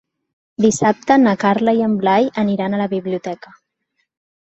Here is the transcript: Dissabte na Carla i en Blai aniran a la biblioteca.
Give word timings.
Dissabte 0.63 1.17
na 1.25 1.33
Carla 1.43 1.75
i 1.79 1.83
en 1.87 1.93
Blai 2.05 2.31
aniran 2.45 2.73
a 2.73 2.81
la 2.81 2.87
biblioteca. 2.95 3.53